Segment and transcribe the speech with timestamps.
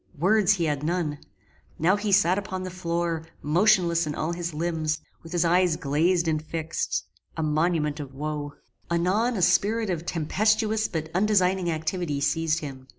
[0.17, 1.19] Words he had none.
[1.77, 6.27] Now he sat upon the floor, motionless in all his limbs, with his eyes glazed
[6.27, 7.03] and fixed;
[7.37, 8.53] a monument of woe.
[8.89, 12.87] Anon a spirit of tempestuous but undesigning activity seized him.